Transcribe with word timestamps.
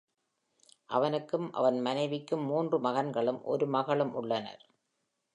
அவனுக்கும் 0.89 1.51
அவன் 1.51 1.79
மனைவிக்கும் 1.79 2.45
மூன்று 2.45 2.77
மகன்களும் 2.79 3.43
ஒரு 3.43 3.67
மகளும் 3.67 4.13
உள்ளனர். 4.13 4.63